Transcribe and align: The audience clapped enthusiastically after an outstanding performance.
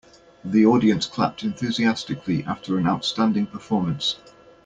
The 0.43 0.65
audience 0.65 1.05
clapped 1.05 1.43
enthusiastically 1.43 2.43
after 2.45 2.79
an 2.79 2.87
outstanding 2.87 3.45
performance. 3.45 4.15